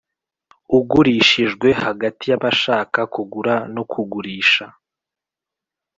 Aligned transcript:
Ugurishijwe 0.77 1.67
hagati 1.83 2.23
y 2.31 2.35
abashaka 2.37 2.99
kugura 3.13 3.55
no 3.75 3.83
kugurisha 3.91 4.65